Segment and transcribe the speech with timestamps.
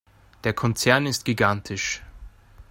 [0.45, 2.01] Der Konzern ist gigantisch.